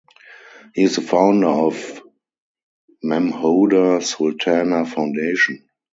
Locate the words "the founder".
0.95-1.45